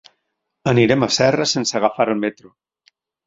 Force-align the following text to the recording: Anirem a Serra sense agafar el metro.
Anirem 0.71 1.05
a 1.07 1.09
Serra 1.17 1.47
sense 1.53 1.77
agafar 1.81 2.09
el 2.15 2.19
metro. 2.25 2.53